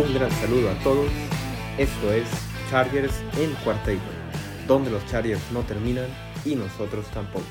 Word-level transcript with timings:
Un 0.00 0.14
gran 0.14 0.30
saludo 0.30 0.70
a 0.70 0.82
todos. 0.82 1.10
Esto 1.76 2.10
es 2.10 2.26
Chargers 2.70 3.12
en 3.36 3.54
gol, 3.66 3.76
donde 4.66 4.90
los 4.90 5.04
Chargers 5.04 5.52
no 5.52 5.60
terminan 5.60 6.08
y 6.42 6.54
nosotros 6.54 7.04
tampoco. 7.10 7.44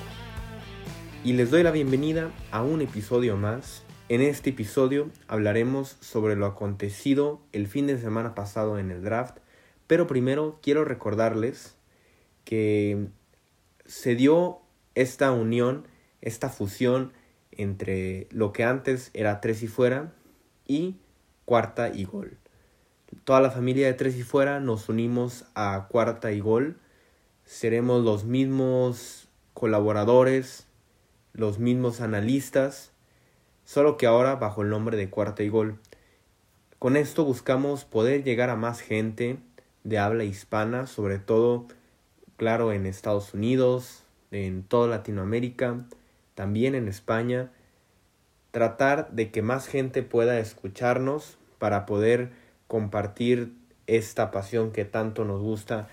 Y 1.23 1.33
les 1.33 1.51
doy 1.51 1.61
la 1.61 1.69
bienvenida 1.69 2.31
a 2.49 2.63
un 2.63 2.81
episodio 2.81 3.37
más. 3.37 3.83
En 4.07 4.21
este 4.21 4.49
episodio 4.49 5.11
hablaremos 5.27 5.97
sobre 5.99 6.35
lo 6.35 6.47
acontecido 6.47 7.39
el 7.51 7.67
fin 7.67 7.85
de 7.85 7.99
semana 7.99 8.33
pasado 8.33 8.79
en 8.79 8.89
el 8.89 9.03
draft, 9.03 9.37
pero 9.85 10.07
primero 10.07 10.57
quiero 10.63 10.85
recordarles 10.85 11.75
que 12.45 13.09
se 13.85 14.15
dio 14.15 14.61
esta 14.95 15.31
unión, 15.31 15.87
esta 16.21 16.49
fusión 16.49 17.13
entre 17.51 18.27
lo 18.31 18.53
que 18.53 18.63
antes 18.63 19.11
era 19.13 19.39
tres 19.39 19.61
y 19.61 19.67
fuera 19.67 20.13
y 20.65 20.95
cuarta 21.49 21.89
y 21.89 22.03
gol. 22.03 22.37
Toda 23.23 23.41
la 23.41 23.49
familia 23.49 23.87
de 23.87 23.95
tres 23.95 24.15
y 24.15 24.21
fuera 24.21 24.59
nos 24.59 24.87
unimos 24.87 25.45
a 25.55 25.87
cuarta 25.89 26.31
y 26.31 26.41
gol. 26.41 26.77
Seremos 27.43 28.03
los 28.03 28.23
mismos 28.23 29.27
colaboradores, 29.55 30.67
los 31.33 31.57
mismos 31.57 32.01
analistas, 32.01 32.91
solo 33.65 33.97
que 33.97 34.05
ahora 34.05 34.35
bajo 34.35 34.61
el 34.61 34.69
nombre 34.69 34.95
de 34.95 35.09
cuarta 35.09 35.41
y 35.41 35.49
gol. 35.49 35.79
Con 36.77 36.95
esto 36.95 37.25
buscamos 37.25 37.83
poder 37.83 38.23
llegar 38.23 38.51
a 38.51 38.55
más 38.55 38.81
gente 38.81 39.39
de 39.83 39.97
habla 39.97 40.25
hispana, 40.25 40.85
sobre 40.85 41.17
todo, 41.17 41.65
claro, 42.37 42.73
en 42.73 42.85
Estados 42.85 43.33
Unidos, 43.33 44.03
en 44.29 44.61
toda 44.61 44.87
Latinoamérica, 44.87 45.83
también 46.35 46.75
en 46.75 46.87
España, 46.87 47.49
tratar 48.51 49.11
de 49.11 49.31
que 49.31 49.41
más 49.41 49.67
gente 49.67 50.03
pueda 50.03 50.39
escucharnos 50.39 51.37
para 51.57 51.85
poder 51.85 52.31
compartir 52.67 53.53
esta 53.87 54.31
pasión 54.31 54.71
que 54.71 54.85
tanto 54.85 55.25
nos 55.25 55.41
gusta, 55.41 55.87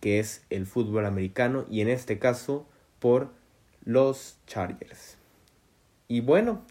que 0.00 0.18
es 0.18 0.44
el 0.50 0.66
fútbol 0.66 1.06
americano 1.06 1.64
y 1.70 1.80
en 1.80 1.88
este 1.88 2.18
caso 2.18 2.66
por 2.98 3.30
los 3.84 4.38
Chargers. 4.46 5.16
Y 6.08 6.20
bueno, 6.20 6.62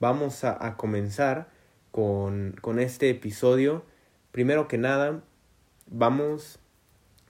vamos 0.00 0.44
a, 0.44 0.76
comenzar 0.76 1.48
con, 1.90 2.56
con 2.60 2.78
este 2.78 3.10
episodio. 3.10 3.84
Primero 4.32 4.68
que 4.68 4.78
nada, 4.78 5.22
vamos 5.86 6.58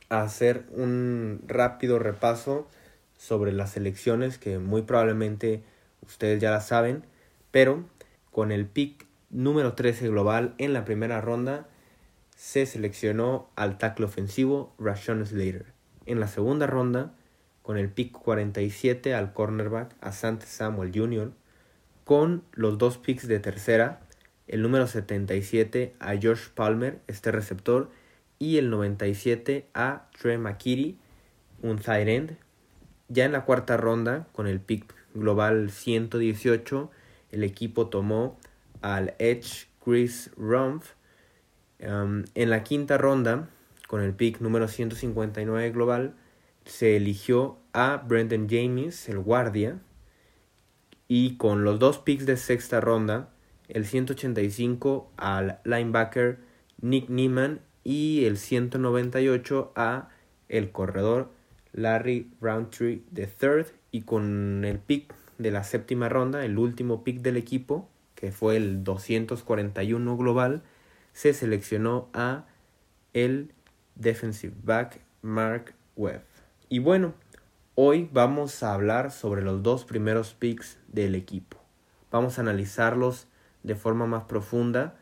a 0.08 0.22
hacer 0.22 0.64
un 0.70 1.42
rápido 1.46 1.98
repaso 1.98 2.66
sobre 3.16 3.52
las 3.52 3.76
elecciones 3.76 4.38
que 4.38 4.58
muy 4.58 4.82
probablemente 4.82 5.62
ustedes 6.02 6.40
ya 6.40 6.50
la 6.50 6.60
saben, 6.60 7.04
pero 7.54 7.84
con 8.32 8.50
el 8.50 8.66
pick 8.66 9.06
número 9.30 9.74
13 9.74 10.08
global 10.08 10.56
en 10.58 10.72
la 10.72 10.84
primera 10.84 11.20
ronda 11.20 11.68
se 12.34 12.66
seleccionó 12.66 13.48
al 13.54 13.78
tackle 13.78 14.06
ofensivo 14.06 14.74
Rashawn 14.80 15.24
Slater. 15.24 15.66
En 16.04 16.18
la 16.18 16.26
segunda 16.26 16.66
ronda, 16.66 17.14
con 17.62 17.78
el 17.78 17.90
pick 17.90 18.10
47 18.10 19.14
al 19.14 19.32
cornerback 19.32 19.94
Asante 20.00 20.46
Samuel 20.46 20.90
Jr., 20.92 21.30
con 22.02 22.42
los 22.54 22.76
dos 22.76 22.98
picks 22.98 23.28
de 23.28 23.38
tercera, 23.38 24.00
el 24.48 24.60
número 24.60 24.88
77 24.88 25.94
a 26.00 26.14
Josh 26.20 26.48
Palmer, 26.56 27.02
este 27.06 27.30
receptor, 27.30 27.88
y 28.40 28.58
el 28.58 28.68
97 28.68 29.68
a 29.74 30.08
Trey 30.20 30.38
McKitty, 30.38 30.98
un 31.62 31.78
tight 31.78 32.08
end. 32.08 32.36
Ya 33.06 33.24
en 33.24 33.30
la 33.30 33.44
cuarta 33.44 33.76
ronda, 33.76 34.26
con 34.32 34.48
el 34.48 34.58
pick 34.58 34.92
global 35.14 35.70
118, 35.70 36.90
el 37.34 37.44
equipo 37.44 37.88
tomó 37.88 38.38
al 38.80 39.14
Edge 39.18 39.66
Chris 39.84 40.30
Rumpf. 40.36 40.92
Um, 41.80 42.24
en 42.34 42.50
la 42.50 42.62
quinta 42.62 42.96
ronda, 42.96 43.50
con 43.88 44.00
el 44.00 44.14
pick 44.14 44.40
número 44.40 44.68
159 44.68 45.70
global, 45.70 46.14
se 46.64 46.96
eligió 46.96 47.58
a 47.72 47.98
Brendan 47.98 48.48
James, 48.48 49.08
el 49.08 49.18
guardia. 49.18 49.80
Y 51.08 51.36
con 51.36 51.64
los 51.64 51.78
dos 51.78 51.98
picks 51.98 52.24
de 52.24 52.36
sexta 52.36 52.80
ronda, 52.80 53.30
el 53.68 53.84
185 53.84 55.12
al 55.16 55.60
linebacker 55.64 56.38
Nick 56.80 57.08
Neiman 57.08 57.60
y 57.82 58.24
el 58.24 58.38
198 58.38 59.72
a 59.76 60.08
el 60.48 60.70
corredor 60.70 61.30
Larry 61.72 62.30
Roundtree 62.40 63.02
third 63.38 63.66
y 63.90 64.02
con 64.02 64.64
el 64.64 64.78
pick 64.78 65.14
de 65.38 65.50
la 65.50 65.64
séptima 65.64 66.08
ronda, 66.08 66.44
el 66.44 66.58
último 66.58 67.04
pick 67.04 67.20
del 67.20 67.36
equipo, 67.36 67.88
que 68.14 68.32
fue 68.32 68.56
el 68.56 68.84
241 68.84 70.16
global, 70.16 70.62
se 71.12 71.32
seleccionó 71.34 72.08
a 72.12 72.46
el 73.12 73.52
defensive 73.94 74.54
back 74.62 75.00
Mark 75.22 75.74
Webb. 75.96 76.22
Y 76.68 76.80
bueno, 76.80 77.14
hoy 77.74 78.08
vamos 78.12 78.62
a 78.62 78.74
hablar 78.74 79.10
sobre 79.10 79.42
los 79.42 79.62
dos 79.62 79.84
primeros 79.84 80.34
picks 80.34 80.78
del 80.88 81.14
equipo. 81.14 81.56
Vamos 82.10 82.38
a 82.38 82.42
analizarlos 82.42 83.26
de 83.62 83.74
forma 83.74 84.06
más 84.06 84.24
profunda. 84.24 84.96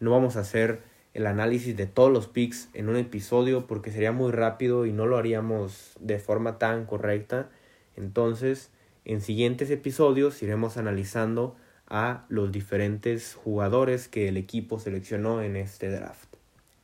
No 0.00 0.10
vamos 0.10 0.36
a 0.36 0.40
hacer 0.40 0.82
el 1.14 1.26
análisis 1.26 1.76
de 1.76 1.86
todos 1.86 2.12
los 2.12 2.28
picks 2.28 2.68
en 2.74 2.88
un 2.88 2.96
episodio 2.96 3.66
porque 3.66 3.90
sería 3.90 4.12
muy 4.12 4.32
rápido 4.32 4.84
y 4.84 4.92
no 4.92 5.06
lo 5.06 5.16
haríamos 5.16 5.92
de 6.00 6.18
forma 6.18 6.58
tan 6.58 6.84
correcta. 6.84 7.48
Entonces, 7.96 8.70
en 9.06 9.20
siguientes 9.20 9.70
episodios 9.70 10.42
iremos 10.42 10.76
analizando 10.76 11.56
a 11.86 12.26
los 12.28 12.50
diferentes 12.50 13.34
jugadores 13.34 14.08
que 14.08 14.26
el 14.26 14.36
equipo 14.36 14.80
seleccionó 14.80 15.42
en 15.42 15.54
este 15.54 15.88
draft. 15.90 16.26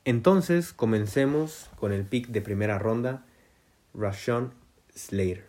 Entonces 0.04 0.72
comencemos 0.72 1.68
con 1.74 1.92
el 1.92 2.04
pick 2.04 2.28
de 2.28 2.40
primera 2.40 2.78
ronda, 2.78 3.26
Rashawn 3.92 4.54
Slater. 4.94 5.46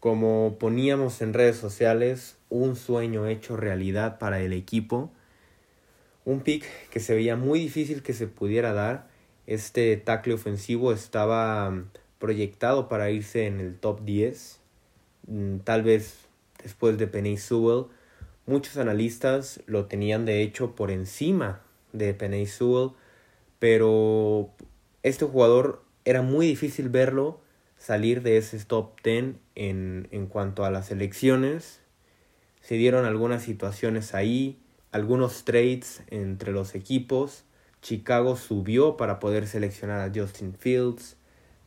Como 0.00 0.56
poníamos 0.58 1.22
en 1.22 1.32
redes 1.32 1.58
sociales, 1.58 2.36
un 2.48 2.74
sueño 2.74 3.28
hecho 3.28 3.56
realidad 3.56 4.18
para 4.18 4.40
el 4.40 4.52
equipo. 4.52 5.12
Un 6.24 6.40
pick 6.40 6.64
que 6.90 6.98
se 6.98 7.14
veía 7.14 7.36
muy 7.36 7.60
difícil 7.60 8.02
que 8.02 8.14
se 8.14 8.26
pudiera 8.26 8.72
dar. 8.72 9.08
Este 9.46 9.96
tackle 9.96 10.34
ofensivo 10.34 10.92
estaba 10.92 11.70
mm, 11.70 11.90
proyectado 12.18 12.88
para 12.88 13.12
irse 13.12 13.46
en 13.46 13.60
el 13.60 13.78
top 13.78 14.02
10. 14.04 14.61
Mm, 15.26 15.58
tal 15.58 15.82
vez 15.82 16.16
después 16.62 16.98
de 16.98 17.06
Penny 17.06 17.36
Sewell 17.36 17.86
Muchos 18.44 18.76
analistas 18.76 19.60
lo 19.66 19.86
tenían 19.86 20.24
de 20.24 20.42
hecho 20.42 20.74
por 20.74 20.90
encima 20.90 21.60
de 21.92 22.12
Penny 22.12 22.46
Sewell, 22.46 22.90
pero 23.60 24.50
este 25.04 25.24
jugador 25.24 25.84
era 26.04 26.22
muy 26.22 26.48
difícil 26.48 26.88
verlo 26.88 27.40
salir 27.78 28.22
de 28.22 28.38
ese 28.38 28.58
top 28.64 29.00
10 29.04 29.36
en, 29.54 30.08
en 30.10 30.26
cuanto 30.26 30.64
a 30.64 30.72
las 30.72 30.90
elecciones. 30.90 31.80
Se 32.62 32.74
dieron 32.74 33.04
algunas 33.04 33.44
situaciones 33.44 34.12
ahí, 34.12 34.58
algunos 34.90 35.44
trades 35.44 36.02
entre 36.08 36.50
los 36.50 36.74
equipos. 36.74 37.44
Chicago 37.80 38.34
subió 38.34 38.96
para 38.96 39.20
poder 39.20 39.46
seleccionar 39.46 40.00
a 40.00 40.12
Justin 40.12 40.54
Fields. 40.58 41.16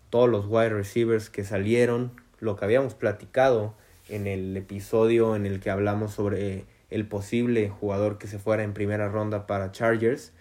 Todos 0.10 0.30
los 0.30 0.46
wide 0.48 0.70
receivers 0.70 1.30
que 1.30 1.46
salieron, 1.46 2.12
lo 2.40 2.56
que 2.56 2.66
habíamos 2.66 2.94
platicado 2.94 3.75
en 4.09 4.28
el 4.28 4.56
episodio 4.56 5.35
en 5.35 5.46
el 5.46 5.59
que 5.59 5.69
hablamos 5.69 6.13
sobre 6.13 6.66
el 6.90 7.07
posible 7.07 7.69
jugador 7.69 8.18
que 8.18 8.28
se 8.28 8.40
fuera 8.40 8.63
en 8.63 8.73
primera 8.73 9.09
ronda 9.09 9.47
para 9.47 9.72
Chargers, 9.72 10.31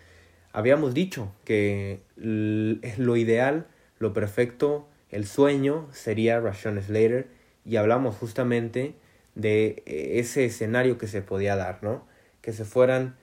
habíamos 0.53 0.94
dicho 0.94 1.33
que 1.44 2.00
lo 2.16 3.16
ideal, 3.16 3.66
lo 3.99 4.12
perfecto, 4.12 4.87
el 5.10 5.27
sueño 5.27 5.89
sería 5.92 6.41
Rashawn 6.41 6.83
Slater 6.83 7.28
y 7.65 7.77
hablamos 7.77 8.16
justamente 8.16 8.95
de 9.34 9.83
eh, 9.86 10.19
ese 10.21 10.45
escenario 10.45 10.98
que 10.98 11.07
se 11.07 11.22
podía 11.22 11.57
dar, 11.57 11.83
¿no? 11.83 12.07
Que 12.41 12.53
se 12.53 12.65
fueran 12.65 13.16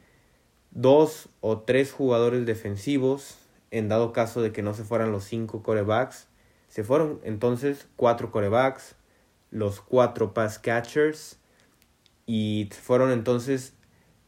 dos 0.71 1.29
o 1.41 1.59
tres 1.59 1.91
jugadores 1.91 2.45
defensivos 2.45 3.37
en 3.71 3.87
dado 3.87 4.11
caso 4.13 4.41
de 4.41 4.51
que 4.51 4.61
no 4.61 4.73
se 4.73 4.83
fueran 4.83 5.11
los 5.11 5.23
cinco 5.23 5.63
corebacks. 5.63 6.27
Se 6.71 6.85
fueron 6.85 7.19
entonces 7.23 7.89
cuatro 7.97 8.31
corebacks, 8.31 8.95
los 9.51 9.81
cuatro 9.81 10.33
pass 10.33 10.57
catchers 10.57 11.37
y 12.25 12.69
fueron 12.71 13.11
entonces 13.11 13.73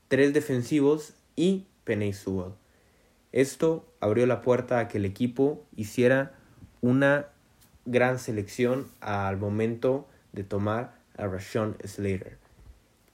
tres 0.09 0.33
defensivos 0.33 1.13
y 1.37 1.67
Penny 1.85 2.11
Sewell. 2.11 2.51
Esto 3.31 3.87
abrió 4.01 4.25
la 4.25 4.41
puerta 4.41 4.79
a 4.79 4.89
que 4.89 4.97
el 4.97 5.05
equipo 5.05 5.63
hiciera 5.77 6.33
una 6.81 7.27
gran 7.85 8.19
selección 8.19 8.89
al 8.99 9.37
momento 9.37 10.05
de 10.33 10.43
tomar 10.43 10.95
a 11.15 11.27
Rashawn 11.27 11.77
Slater. 11.85 12.37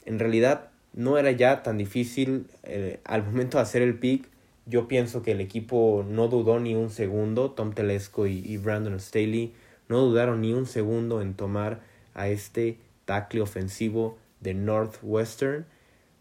En 0.05 0.17
realidad 0.17 0.71
no 0.93 1.19
era 1.19 1.29
ya 1.29 1.61
tan 1.61 1.77
difícil 1.77 2.47
eh, 2.63 2.99
al 3.03 3.23
momento 3.23 3.59
de 3.59 3.61
hacer 3.61 3.83
el 3.83 3.99
pick. 3.99 4.27
Yo 4.69 4.87
pienso 4.87 5.23
que 5.23 5.31
el 5.31 5.41
equipo 5.41 6.05
no 6.07 6.27
dudó 6.27 6.59
ni 6.59 6.75
un 6.75 6.91
segundo. 6.91 7.51
Tom 7.51 7.73
Telesco 7.73 8.27
y, 8.27 8.55
Brandon 8.57 8.99
Staley 8.99 9.53
no 9.87 9.99
dudaron 10.01 10.41
ni 10.41 10.53
un 10.53 10.67
segundo 10.67 11.21
en 11.21 11.33
tomar 11.33 11.81
a 12.13 12.27
este 12.29 12.77
tackle 13.05 13.41
ofensivo 13.41 14.19
de 14.41 14.53
Northwestern. 14.53 15.65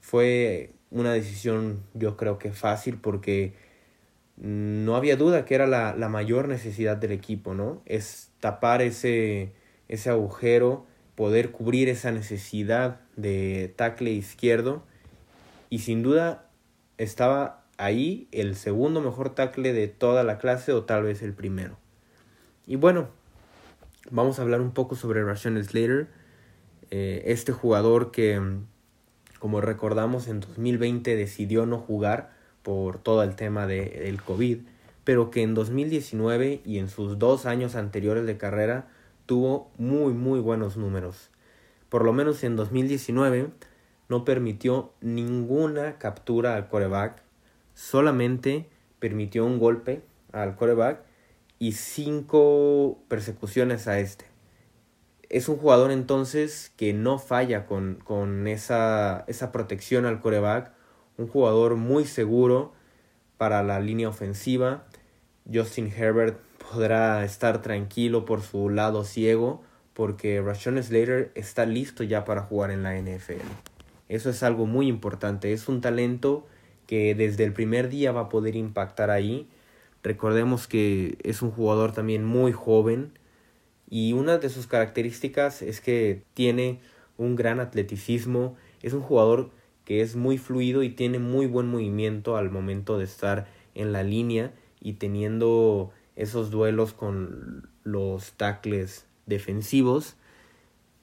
Fue 0.01 0.71
una 0.91 1.13
decisión 1.13 1.83
yo 1.93 2.17
creo 2.17 2.39
que 2.39 2.53
fácil 2.53 2.97
porque 2.97 3.53
no 4.39 4.97
había 4.97 5.17
duda 5.17 5.45
que 5.45 5.55
era 5.55 5.67
la, 5.67 5.95
la 5.95 6.09
mayor 6.09 6.49
necesidad 6.49 6.97
del 6.97 7.13
equipo, 7.13 7.53
¿no? 7.53 7.83
Es 7.85 8.31
tapar 8.41 8.81
ese, 8.81 9.53
ese 9.89 10.09
agujero, 10.09 10.87
poder 11.17 11.51
cubrir 11.51 11.91
esa 11.91 12.13
necesidad 12.13 13.01
de 13.17 13.75
tackle 13.77 14.11
izquierdo 14.13 14.85
y 15.69 15.81
sin 15.81 16.03
duda 16.03 16.49
estaba 16.97 17.58
ahí 17.79 18.29
el 18.33 18.57
segundo 18.57 19.01
mejor 19.01 19.35
tackle 19.35 19.73
de 19.73 19.89
toda 19.89 20.25
la 20.25 20.39
clase 20.39 20.73
o 20.73 20.85
tal 20.85 21.05
vez 21.05 21.23
el 21.23 21.33
primero. 21.33 21.79
Y 22.67 22.77
bueno, 22.77 23.09
vamos 24.11 24.39
a 24.39 24.43
hablar 24.43 24.61
un 24.61 24.73
poco 24.73 24.95
sobre 24.95 25.25
Rashawn 25.25 25.63
Slater, 25.65 26.09
eh, 26.91 27.23
este 27.27 27.53
jugador 27.53 28.11
que, 28.11 28.41
como 29.39 29.61
recordamos, 29.61 30.29
en 30.29 30.41
2020 30.41 31.17
decidió 31.17 31.65
no 31.65 31.79
jugar 31.79 32.37
por 32.63 32.99
todo 32.99 33.23
el 33.23 33.37
tema 33.37 33.67
de, 33.67 33.89
del 33.89 34.23
COVID, 34.23 34.59
pero 35.05 35.31
que 35.31 35.43
en 35.43 35.55
2019 35.55 36.61
y 36.67 36.79
en 36.79 36.89
sus 36.89 37.19
dos 37.19 37.47
años 37.47 37.77
anteriores 37.77 38.27
de 38.27 38.37
carrera 38.37 38.89
tuvo 39.25 39.71
muy 39.79 40.13
muy 40.13 40.41
buenos 40.41 40.77
números. 40.77 41.31
Por 41.89 42.05
lo 42.05 42.13
menos 42.13 42.45
en 42.45 42.57
2019 42.57 43.49
no 44.09 44.25
permitió 44.25 44.93
ninguna 45.01 45.99
captura 45.99 46.57
al 46.57 46.69
coreback, 46.69 47.23
solamente 47.79 48.69
permitió 48.99 49.47
un 49.47 49.61
golpe 49.61 50.03
al 50.33 50.57
coreback 50.57 51.01
y 51.61 51.73
cinco 51.73 52.99
persecuciones 53.07 53.87
a 53.87 54.01
este. 54.01 54.25
Es 55.29 55.49
un 55.49 55.59
jugador 55.59 55.93
entonces 55.93 56.73
que 56.77 56.93
no 56.93 57.21
falla 57.21 57.67
con, 57.67 58.01
con 58.03 58.49
esa, 58.49 59.25
esa 59.29 59.53
protección 59.53 60.07
al 60.07 60.21
coreback, 60.21 60.73
un 61.19 61.29
jugador 61.29 61.77
muy 61.77 62.05
seguro 62.05 62.73
para 63.37 63.63
la 63.63 63.79
línea 63.79 64.09
ofensiva. 64.09 64.85
Justin 65.51 65.93
Herbert 65.97 66.41
podrá 66.73 67.25
estar 67.25 67.63
tranquilo 67.63 68.25
por 68.25 68.43
su 68.43 68.71
lado 68.71 69.05
ciego 69.05 69.63
porque 69.95 70.43
Rashawn 70.43 70.83
Slater 70.83 71.31
está 71.37 71.65
listo 71.65 72.03
ya 72.03 72.25
para 72.25 72.43
jugar 72.43 72.73
en 72.73 72.83
la 72.83 73.01
NFL. 73.01 73.47
Eso 74.09 74.31
es 74.31 74.43
algo 74.43 74.67
muy 74.67 74.89
importante. 74.89 75.53
Es 75.53 75.69
un 75.69 75.81
talento 75.81 76.49
que 76.89 77.15
desde 77.15 77.45
el 77.45 77.53
primer 77.53 77.91
día 77.91 78.11
va 78.11 78.23
a 78.23 78.29
poder 78.29 78.57
impactar 78.57 79.11
ahí. 79.11 79.47
Recordemos 80.03 80.67
que 80.67 81.19
es 81.23 81.43
un 81.43 81.53
jugador 81.53 81.93
también 81.93 82.25
muy 82.25 82.51
joven 82.51 83.13
y 83.91 84.15
una 84.15 84.39
de 84.39 84.49
sus 84.49 84.67
características 84.67 85.63
es 85.63 85.81
que 85.81 86.23
tiene 86.35 86.81
un 87.19 87.37
gran 87.37 87.61
atleticismo. 87.61 88.57
Es 88.83 88.95
un 88.95 89.03
jugador 89.03 89.51
que 89.85 90.01
es 90.01 90.17
muy 90.17 90.39
fluido 90.39 90.83
y 90.83 90.89
tiene 90.89 91.19
muy 91.19 91.47
buen 91.47 91.69
movimiento 91.69 92.37
al 92.37 92.51
momento 92.51 92.99
de 92.99 93.05
estar 93.05 93.47
en 93.75 93.93
la 93.93 94.03
línea 94.03 94.53
y 94.81 94.95
teniendo 94.95 95.93
esos 96.17 96.51
duelos 96.51 96.95
con 96.95 97.69
los 97.85 98.33
tackles 98.33 99.07
defensivos 99.27 100.17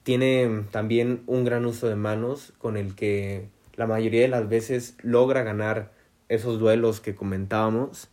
tiene 0.06 0.62
también 0.70 1.24
un 1.26 1.44
gran 1.44 1.66
uso 1.66 1.88
de 1.88 1.96
manos 1.96 2.52
con 2.58 2.76
el 2.76 2.94
que 2.94 3.48
la 3.76 3.86
mayoría 3.86 4.22
de 4.22 4.28
las 4.28 4.48
veces 4.48 4.96
logra 5.02 5.42
ganar 5.42 5.92
esos 6.28 6.58
duelos 6.58 7.00
que 7.00 7.14
comentábamos. 7.14 8.08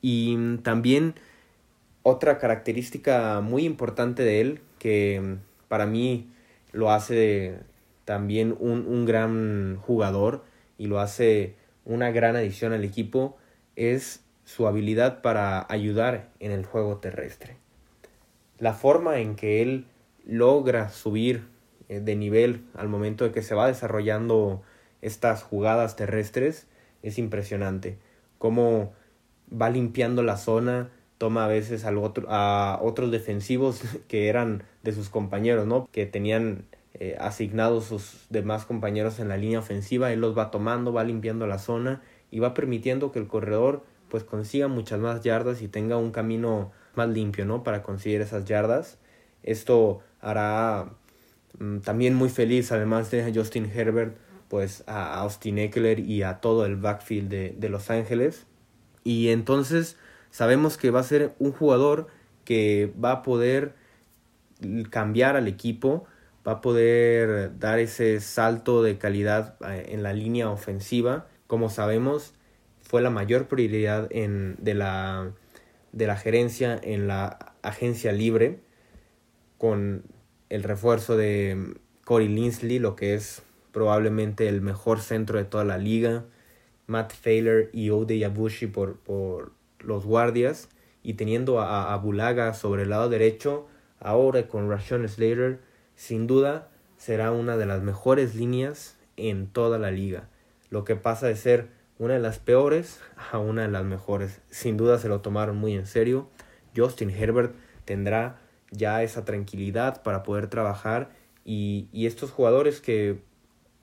Y 0.00 0.56
también 0.58 1.14
otra 2.02 2.38
característica 2.38 3.40
muy 3.40 3.64
importante 3.64 4.22
de 4.22 4.40
él, 4.40 4.60
que 4.78 5.36
para 5.68 5.86
mí 5.86 6.30
lo 6.72 6.90
hace 6.90 7.58
también 8.04 8.56
un, 8.58 8.86
un 8.86 9.06
gran 9.06 9.76
jugador 9.76 10.44
y 10.76 10.86
lo 10.86 11.00
hace 11.00 11.54
una 11.84 12.10
gran 12.10 12.36
adición 12.36 12.72
al 12.72 12.84
equipo, 12.84 13.36
es 13.76 14.22
su 14.44 14.66
habilidad 14.66 15.22
para 15.22 15.66
ayudar 15.70 16.30
en 16.38 16.52
el 16.52 16.64
juego 16.66 16.98
terrestre. 16.98 17.56
La 18.58 18.74
forma 18.74 19.18
en 19.18 19.36
que 19.36 19.62
él 19.62 19.86
logra 20.26 20.90
subir 20.90 21.46
eh, 21.88 22.00
de 22.00 22.16
nivel 22.16 22.64
al 22.74 22.88
momento 22.88 23.24
de 23.24 23.32
que 23.32 23.42
se 23.42 23.54
va 23.54 23.66
desarrollando 23.66 24.62
estas 25.04 25.42
jugadas 25.42 25.96
terrestres 25.96 26.66
es 27.02 27.18
impresionante. 27.18 27.98
Cómo 28.38 28.92
va 29.52 29.70
limpiando 29.70 30.22
la 30.22 30.36
zona, 30.36 30.90
toma 31.18 31.44
a 31.44 31.48
veces 31.48 31.84
a 31.84 32.78
otros 32.82 33.10
defensivos 33.10 33.82
que 34.08 34.28
eran 34.28 34.64
de 34.82 34.92
sus 34.92 35.10
compañeros, 35.10 35.66
¿no? 35.66 35.88
Que 35.92 36.06
tenían 36.06 36.64
eh, 36.94 37.16
asignados 37.20 37.86
sus 37.86 38.26
demás 38.30 38.64
compañeros 38.64 39.18
en 39.18 39.28
la 39.28 39.36
línea 39.36 39.58
ofensiva, 39.58 40.12
él 40.12 40.20
los 40.20 40.36
va 40.36 40.50
tomando, 40.50 40.92
va 40.92 41.04
limpiando 41.04 41.46
la 41.46 41.58
zona 41.58 42.02
y 42.30 42.38
va 42.38 42.54
permitiendo 42.54 43.12
que 43.12 43.18
el 43.18 43.26
corredor 43.26 43.84
pues 44.08 44.24
consiga 44.24 44.68
muchas 44.68 45.00
más 45.00 45.22
yardas 45.22 45.60
y 45.60 45.68
tenga 45.68 45.96
un 45.96 46.12
camino 46.12 46.72
más 46.94 47.08
limpio, 47.08 47.44
¿no? 47.44 47.62
Para 47.64 47.82
conseguir 47.82 48.20
esas 48.20 48.44
yardas. 48.44 48.98
Esto 49.42 50.00
hará 50.20 50.90
mm, 51.58 51.78
también 51.78 52.14
muy 52.14 52.28
feliz, 52.28 52.70
además 52.72 53.10
de 53.10 53.32
Justin 53.34 53.70
Herbert, 53.74 54.16
pues 54.54 54.84
a 54.86 55.18
Austin 55.22 55.58
Eckler 55.58 55.98
y 55.98 56.22
a 56.22 56.40
todo 56.40 56.64
el 56.64 56.76
backfield 56.76 57.28
de, 57.28 57.56
de 57.58 57.68
Los 57.68 57.90
Ángeles. 57.90 58.46
Y 59.02 59.30
entonces 59.30 59.96
sabemos 60.30 60.76
que 60.76 60.92
va 60.92 61.00
a 61.00 61.02
ser 61.02 61.34
un 61.40 61.50
jugador 61.50 62.06
que 62.44 62.92
va 63.04 63.10
a 63.10 63.22
poder 63.24 63.74
cambiar 64.90 65.34
al 65.34 65.48
equipo, 65.48 66.04
va 66.46 66.52
a 66.52 66.60
poder 66.60 67.58
dar 67.58 67.80
ese 67.80 68.20
salto 68.20 68.84
de 68.84 68.96
calidad 68.96 69.56
eh, 69.68 69.86
en 69.88 70.04
la 70.04 70.12
línea 70.12 70.48
ofensiva. 70.48 71.26
Como 71.48 71.68
sabemos, 71.68 72.32
fue 72.80 73.02
la 73.02 73.10
mayor 73.10 73.48
prioridad 73.48 74.08
de, 74.08 74.74
la, 74.74 75.32
de 75.90 76.06
la 76.06 76.16
gerencia 76.16 76.78
en 76.80 77.08
la 77.08 77.56
agencia 77.62 78.12
libre 78.12 78.60
con 79.58 80.04
el 80.48 80.62
refuerzo 80.62 81.16
de 81.16 81.74
Corey 82.04 82.28
Linsley, 82.28 82.78
lo 82.78 82.94
que 82.94 83.14
es 83.14 83.42
probablemente 83.74 84.48
el 84.48 84.62
mejor 84.62 85.00
centro 85.00 85.36
de 85.36 85.44
toda 85.44 85.64
la 85.64 85.76
liga, 85.76 86.24
Matt 86.86 87.12
Failer 87.12 87.68
y 87.72 87.90
Ode 87.90 88.18
Yabushi 88.18 88.68
por, 88.68 88.96
por 88.98 89.52
los 89.80 90.06
guardias, 90.06 90.68
y 91.02 91.14
teniendo 91.14 91.60
a, 91.60 91.92
a 91.92 91.96
Bulaga 91.98 92.54
sobre 92.54 92.84
el 92.84 92.90
lado 92.90 93.10
derecho, 93.10 93.66
ahora 94.00 94.46
con 94.46 94.70
Rashawn 94.70 95.06
Slater, 95.08 95.60
sin 95.96 96.26
duda 96.26 96.68
será 96.96 97.32
una 97.32 97.56
de 97.56 97.66
las 97.66 97.82
mejores 97.82 98.36
líneas 98.36 98.96
en 99.16 99.48
toda 99.48 99.78
la 99.78 99.90
liga. 99.90 100.28
Lo 100.70 100.84
que 100.84 100.94
pasa 100.94 101.26
de 101.26 101.36
ser 101.36 101.68
una 101.98 102.14
de 102.14 102.20
las 102.20 102.38
peores 102.38 103.00
a 103.32 103.38
una 103.38 103.62
de 103.62 103.68
las 103.68 103.84
mejores. 103.84 104.40
Sin 104.50 104.76
duda 104.76 104.98
se 104.98 105.08
lo 105.08 105.20
tomaron 105.20 105.56
muy 105.56 105.74
en 105.74 105.86
serio. 105.86 106.28
Justin 106.76 107.10
Herbert 107.10 107.54
tendrá 107.84 108.38
ya 108.70 109.02
esa 109.02 109.24
tranquilidad 109.24 110.02
para 110.02 110.22
poder 110.22 110.48
trabajar 110.48 111.10
y, 111.44 111.88
y 111.92 112.06
estos 112.06 112.30
jugadores 112.30 112.80
que 112.80 113.20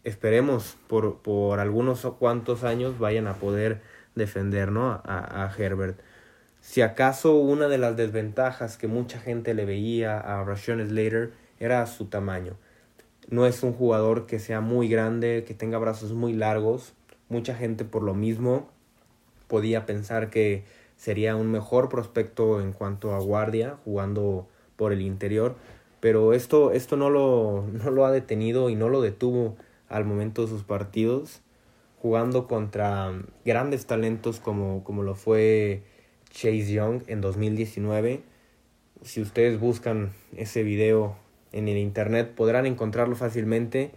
esperemos 0.03 0.77
por, 0.87 1.17
por 1.17 1.59
algunos 1.59 2.01
cuantos 2.19 2.63
años 2.63 2.99
vayan 2.99 3.27
a 3.27 3.35
poder 3.35 3.81
defender 4.15 4.71
¿no? 4.71 4.89
a, 4.91 5.45
a, 5.45 5.55
Herbert. 5.57 5.99
Si 6.61 6.81
acaso 6.81 7.35
una 7.35 7.67
de 7.67 7.77
las 7.77 7.97
desventajas 7.97 8.77
que 8.77 8.87
mucha 8.87 9.19
gente 9.19 9.53
le 9.53 9.65
veía 9.65 10.19
a 10.19 10.43
Rashawn 10.43 10.87
Slater 10.87 11.31
era 11.59 11.85
su 11.87 12.05
tamaño. 12.05 12.55
No 13.29 13.45
es 13.45 13.63
un 13.63 13.73
jugador 13.73 14.25
que 14.25 14.39
sea 14.39 14.61
muy 14.61 14.87
grande, 14.87 15.43
que 15.47 15.53
tenga 15.53 15.77
brazos 15.77 16.13
muy 16.13 16.33
largos. 16.33 16.93
Mucha 17.29 17.55
gente 17.55 17.85
por 17.85 18.03
lo 18.03 18.13
mismo 18.13 18.69
podía 19.47 19.85
pensar 19.85 20.29
que 20.29 20.63
sería 20.97 21.35
un 21.35 21.51
mejor 21.51 21.89
prospecto 21.89 22.61
en 22.61 22.73
cuanto 22.73 23.15
a 23.15 23.19
guardia, 23.19 23.77
jugando 23.85 24.47
por 24.75 24.93
el 24.93 25.01
interior, 25.01 25.55
pero 25.99 26.33
esto, 26.33 26.71
esto 26.71 26.97
no, 26.97 27.09
lo, 27.09 27.65
no 27.71 27.91
lo 27.91 28.05
ha 28.05 28.11
detenido 28.11 28.69
y 28.69 28.75
no 28.75 28.89
lo 28.89 29.01
detuvo 29.01 29.55
al 29.91 30.05
momento 30.05 30.41
de 30.41 30.47
sus 30.47 30.63
partidos, 30.63 31.41
jugando 32.01 32.47
contra 32.47 33.13
grandes 33.45 33.85
talentos 33.85 34.39
como, 34.39 34.83
como 34.83 35.03
lo 35.03 35.13
fue 35.13 35.83
Chase 36.31 36.73
Young 36.73 37.03
en 37.07 37.21
2019. 37.21 38.23
Si 39.03 39.21
ustedes 39.21 39.59
buscan 39.59 40.11
ese 40.35 40.63
video 40.63 41.17
en 41.51 41.67
el 41.67 41.77
internet 41.77 42.33
podrán 42.33 42.65
encontrarlo 42.65 43.15
fácilmente. 43.15 43.91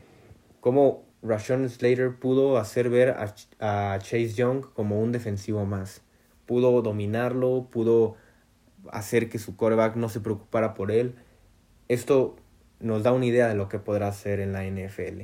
Como 0.61 1.05
Rashawn 1.23 1.69
Slater 1.69 2.17
pudo 2.17 2.59
hacer 2.59 2.91
ver 2.91 3.11
a, 3.11 3.35
a 3.61 3.99
Chase 3.99 4.35
Young 4.35 4.65
como 4.75 5.01
un 5.01 5.13
defensivo 5.13 5.65
más. 5.65 6.03
Pudo 6.47 6.83
dominarlo, 6.83 7.69
pudo 7.71 8.17
hacer 8.91 9.31
que 9.31 9.39
su 9.39 9.57
coreback 9.57 9.97
no 9.97 10.09
se 10.09 10.21
preocupara 10.21 10.75
por 10.75 10.91
él. 10.91 11.15
Esto 11.89 12.37
nos 12.81 13.03
da 13.03 13.13
una 13.13 13.27
idea 13.27 13.49
de 13.49 13.55
lo 13.55 13.69
que 13.69 13.79
podrá 13.79 14.09
hacer 14.09 14.41
en 14.41 14.53
la 14.53 14.65
NFL. 14.65 15.23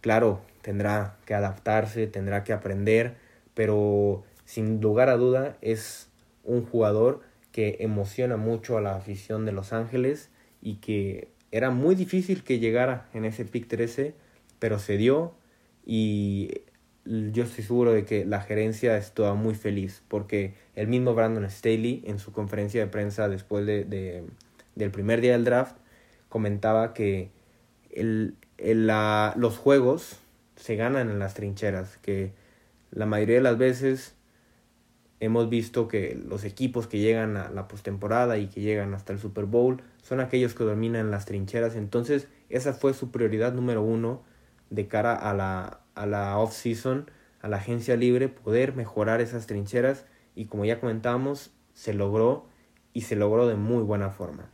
Claro, 0.00 0.40
tendrá 0.62 1.16
que 1.26 1.34
adaptarse, 1.34 2.06
tendrá 2.06 2.44
que 2.44 2.52
aprender, 2.52 3.16
pero 3.54 4.24
sin 4.44 4.80
lugar 4.80 5.08
a 5.08 5.16
duda 5.16 5.56
es 5.60 6.08
un 6.44 6.64
jugador 6.64 7.20
que 7.52 7.78
emociona 7.80 8.36
mucho 8.36 8.78
a 8.78 8.80
la 8.80 8.94
afición 8.94 9.44
de 9.44 9.52
Los 9.52 9.72
Ángeles 9.72 10.30
y 10.62 10.76
que 10.76 11.28
era 11.52 11.70
muy 11.70 11.94
difícil 11.94 12.44
que 12.44 12.58
llegara 12.58 13.08
en 13.12 13.24
ese 13.24 13.44
pick 13.44 13.66
13, 13.66 14.14
pero 14.58 14.78
se 14.78 14.96
dio 14.96 15.34
y 15.84 16.62
yo 17.04 17.44
estoy 17.44 17.64
seguro 17.64 17.92
de 17.92 18.04
que 18.04 18.24
la 18.24 18.40
gerencia 18.40 18.96
estaba 18.96 19.34
muy 19.34 19.54
feliz 19.54 20.02
porque 20.08 20.54
el 20.76 20.86
mismo 20.86 21.14
Brandon 21.14 21.48
Staley 21.50 22.02
en 22.06 22.18
su 22.18 22.32
conferencia 22.32 22.80
de 22.80 22.86
prensa 22.86 23.28
después 23.28 23.66
de, 23.66 23.84
de 23.84 24.24
del 24.74 24.90
primer 24.90 25.20
día 25.20 25.32
del 25.32 25.44
draft 25.44 25.76
comentaba 26.28 26.94
que 26.94 27.30
el, 27.90 28.36
la, 28.62 29.34
los 29.36 29.58
juegos 29.58 30.18
se 30.56 30.76
ganan 30.76 31.10
en 31.10 31.18
las 31.18 31.34
trincheras, 31.34 31.96
que 31.98 32.32
la 32.90 33.06
mayoría 33.06 33.36
de 33.36 33.42
las 33.42 33.58
veces 33.58 34.14
hemos 35.20 35.48
visto 35.48 35.86
que 35.86 36.14
los 36.14 36.44
equipos 36.44 36.86
que 36.86 36.98
llegan 36.98 37.36
a 37.36 37.50
la 37.50 37.68
postemporada 37.68 38.38
y 38.38 38.48
que 38.48 38.60
llegan 38.60 38.94
hasta 38.94 39.12
el 39.12 39.18
Super 39.18 39.44
Bowl 39.44 39.82
son 40.02 40.20
aquellos 40.20 40.54
que 40.54 40.64
dominan 40.64 41.10
las 41.10 41.26
trincheras. 41.26 41.76
Entonces, 41.76 42.28
esa 42.48 42.72
fue 42.72 42.94
su 42.94 43.10
prioridad 43.10 43.52
número 43.52 43.82
uno 43.82 44.22
de 44.70 44.88
cara 44.88 45.14
a 45.14 45.34
la, 45.34 45.80
a 45.94 46.06
la 46.06 46.38
off-season, 46.38 47.10
a 47.42 47.48
la 47.48 47.58
agencia 47.58 47.96
libre, 47.96 48.28
poder 48.28 48.74
mejorar 48.74 49.20
esas 49.20 49.46
trincheras. 49.46 50.06
Y 50.34 50.46
como 50.46 50.64
ya 50.64 50.80
comentamos, 50.80 51.52
se 51.74 51.92
logró 51.92 52.46
y 52.92 53.02
se 53.02 53.16
logró 53.16 53.46
de 53.46 53.56
muy 53.56 53.82
buena 53.82 54.10
forma. 54.10 54.50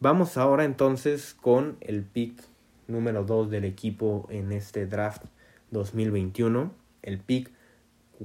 Vamos 0.00 0.36
ahora 0.36 0.64
entonces 0.64 1.34
con 1.34 1.76
el 1.80 2.02
pick 2.04 2.42
número 2.86 3.24
2 3.24 3.50
del 3.50 3.64
equipo 3.64 4.26
en 4.30 4.52
este 4.52 4.86
draft 4.86 5.24
2021, 5.70 6.72
el 7.02 7.18
pick 7.18 7.50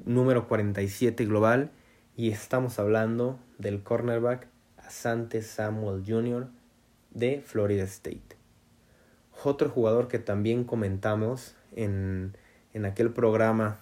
número 0.06 0.48
47 0.48 1.26
global 1.26 1.72
y 2.16 2.32
estamos 2.32 2.80
hablando 2.80 3.40
del 3.58 3.84
cornerback 3.84 4.48
Asante 4.78 5.42
Samuel 5.42 6.04
Jr. 6.06 6.48
de 7.12 7.42
Florida 7.42 7.84
State. 7.84 8.38
Otro 9.44 9.70
jugador 9.70 10.08
que 10.08 10.20
también 10.20 10.64
comentamos 10.64 11.56
en, 11.76 12.36
en 12.74 12.86
aquel 12.86 13.12
programa 13.12 13.80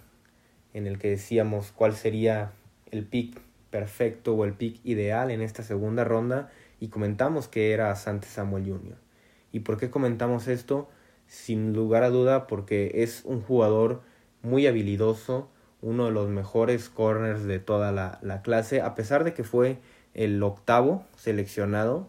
en 0.73 0.85
el 0.85 0.99
que 0.99 1.09
decíamos 1.09 1.71
cuál 1.71 1.95
sería 1.95 2.51
el 2.91 3.05
pick 3.05 3.39
perfecto 3.69 4.35
o 4.35 4.45
el 4.45 4.53
pick 4.53 4.79
ideal 4.83 5.31
en 5.31 5.41
esta 5.41 5.63
segunda 5.63 6.03
ronda 6.03 6.51
y 6.79 6.89
comentamos 6.89 7.47
que 7.47 7.73
era 7.73 7.91
Asante 7.91 8.27
Samuel 8.27 8.65
Jr. 8.65 9.06
¿Y 9.51 9.61
por 9.61 9.77
qué 9.77 9.89
comentamos 9.89 10.47
esto? 10.47 10.89
Sin 11.27 11.73
lugar 11.73 12.03
a 12.03 12.09
duda 12.09 12.47
porque 12.47 12.91
es 12.95 13.23
un 13.25 13.41
jugador 13.41 14.01
muy 14.41 14.67
habilidoso, 14.67 15.49
uno 15.81 16.05
de 16.05 16.11
los 16.11 16.29
mejores 16.29 16.89
corners 16.89 17.43
de 17.43 17.59
toda 17.59 17.91
la, 17.91 18.19
la 18.21 18.41
clase, 18.41 18.81
a 18.81 18.95
pesar 18.95 19.23
de 19.23 19.33
que 19.33 19.43
fue 19.43 19.79
el 20.13 20.41
octavo 20.41 21.05
seleccionado. 21.15 22.07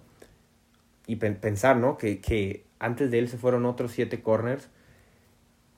Y 1.07 1.16
pensar, 1.16 1.78
¿no? 1.78 1.97
Que, 1.97 2.21
que 2.21 2.66
antes 2.78 3.11
de 3.11 3.18
él 3.18 3.28
se 3.28 3.38
fueron 3.38 3.64
otros 3.64 3.92
siete 3.92 4.21
corners. 4.21 4.68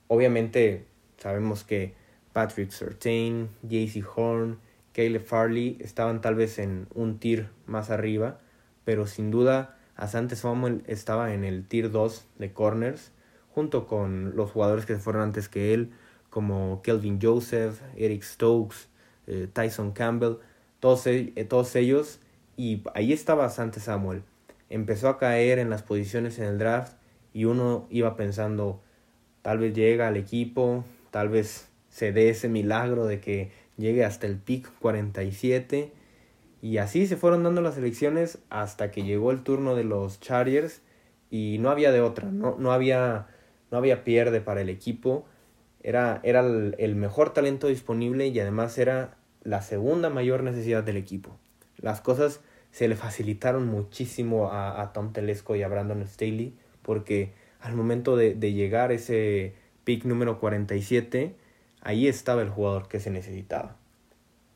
Obviamente 0.07 0.85
sabemos 1.17 1.63
que 1.63 1.93
Patrick 2.33 2.71
Surtain, 2.71 3.47
JC 3.63 4.03
Horn, 4.13 4.59
Caleb 4.93 5.23
Farley 5.23 5.77
estaban 5.79 6.19
tal 6.19 6.35
vez 6.35 6.59
en 6.59 6.87
un 6.93 7.17
tier 7.17 7.49
más 7.65 7.89
arriba 7.89 8.41
pero 8.83 9.07
sin 9.07 9.31
duda 9.31 9.77
Asante 10.01 10.35
Samuel 10.35 10.81
estaba 10.87 11.31
en 11.31 11.43
el 11.43 11.63
tier 11.67 11.91
2 11.91 12.25
de 12.39 12.51
corners, 12.51 13.11
junto 13.53 13.85
con 13.85 14.35
los 14.35 14.49
jugadores 14.49 14.87
que 14.87 14.97
fueron 14.97 15.21
antes 15.21 15.47
que 15.47 15.75
él, 15.75 15.91
como 16.31 16.81
Kelvin 16.81 17.19
Joseph, 17.21 17.79
Eric 17.95 18.23
Stokes, 18.23 18.87
eh, 19.27 19.47
Tyson 19.53 19.91
Campbell, 19.91 20.37
todos, 20.79 21.05
e, 21.05 21.33
eh, 21.35 21.45
todos 21.45 21.75
ellos, 21.75 22.19
y 22.57 22.81
ahí 22.95 23.13
estaba 23.13 23.45
Asante 23.45 23.79
Samuel. 23.79 24.23
Empezó 24.71 25.07
a 25.07 25.19
caer 25.19 25.59
en 25.59 25.69
las 25.69 25.83
posiciones 25.83 26.39
en 26.39 26.45
el 26.45 26.57
draft 26.57 26.93
y 27.31 27.45
uno 27.45 27.85
iba 27.91 28.15
pensando, 28.15 28.81
tal 29.43 29.59
vez 29.59 29.75
llega 29.75 30.07
al 30.07 30.17
equipo, 30.17 30.83
tal 31.11 31.29
vez 31.29 31.67
se 31.89 32.11
dé 32.11 32.29
ese 32.29 32.49
milagro 32.49 33.05
de 33.05 33.19
que 33.19 33.51
llegue 33.77 34.03
hasta 34.03 34.25
el 34.25 34.37
pick 34.37 34.67
47 34.79 35.93
y 36.61 36.77
así 36.77 37.07
se 37.07 37.17
fueron 37.17 37.43
dando 37.43 37.61
las 37.61 37.77
elecciones 37.77 38.37
hasta 38.49 38.91
que 38.91 39.03
llegó 39.03 39.31
el 39.31 39.41
turno 39.41 39.75
de 39.75 39.83
los 39.83 40.19
Chargers 40.19 40.81
y 41.31 41.57
no 41.59 41.71
había 41.71 41.91
de 41.91 42.01
otra, 42.01 42.29
no, 42.29 42.55
no, 42.59 42.71
había, 42.71 43.27
no 43.71 43.77
había 43.77 44.03
pierde 44.03 44.41
para 44.41 44.61
el 44.61 44.69
equipo. 44.69 45.25
Era, 45.81 46.19
era 46.23 46.41
el, 46.41 46.95
mejor 46.95 47.33
talento 47.33 47.67
disponible 47.67 48.27
y 48.27 48.39
además 48.39 48.77
era 48.77 49.17
la 49.43 49.63
segunda 49.63 50.11
mayor 50.11 50.43
necesidad 50.43 50.83
del 50.83 50.97
equipo. 50.97 51.35
Las 51.77 52.01
cosas 52.01 52.41
se 52.69 52.87
le 52.87 52.95
facilitaron 52.95 53.65
muchísimo 53.65 54.51
a, 54.51 54.81
a 54.81 54.93
Tom 54.93 55.13
Telesco 55.13 55.55
y 55.55 55.63
a 55.63 55.67
Brandon 55.67 56.07
Staley 56.07 56.53
porque 56.83 57.33
al 57.59 57.75
momento 57.75 58.15
de, 58.15 58.35
de 58.35 58.53
llegar 58.53 58.91
ese 58.91 59.55
pick 59.83 60.05
número 60.05 60.39
47, 60.39 61.35
ahí 61.81 62.07
estaba 62.07 62.43
el 62.43 62.49
jugador 62.49 62.87
que 62.87 62.99
se 62.99 63.09
necesitaba. 63.09 63.77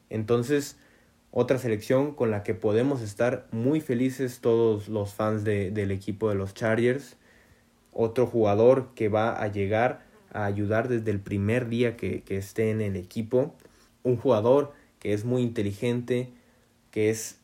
Entonces, 0.09 0.77
otra 1.37 1.57
selección 1.57 2.13
con 2.13 2.31
la 2.31 2.43
que 2.43 2.53
podemos 2.53 3.01
estar 3.01 3.45
muy 3.51 3.81
felices 3.81 4.39
todos 4.39 4.87
los 4.87 5.13
fans 5.13 5.43
de, 5.43 5.69
del 5.69 5.91
equipo 5.91 6.29
de 6.29 6.35
los 6.35 6.53
Chargers. 6.53 7.17
Otro 7.91 8.25
jugador 8.25 8.93
que 8.95 9.09
va 9.09 9.33
a 9.35 9.49
llegar 9.49 10.05
a 10.31 10.45
ayudar 10.45 10.87
desde 10.87 11.11
el 11.11 11.19
primer 11.19 11.67
día 11.67 11.97
que, 11.97 12.21
que 12.21 12.37
esté 12.37 12.71
en 12.71 12.79
el 12.79 12.95
equipo. 12.95 13.53
Un 14.03 14.15
jugador 14.15 14.71
que 14.99 15.11
es 15.11 15.25
muy 15.25 15.41
inteligente, 15.41 16.31
que 16.89 17.09
es 17.09 17.41